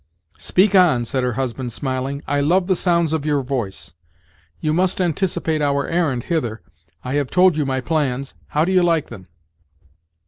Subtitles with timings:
[0.39, 3.93] "Speak on!" said her husband, smiling; "I love the sounds of your voice.
[4.59, 6.63] You must anticipate our errand hither:
[7.03, 9.27] I have told you my plans: how do you like them?"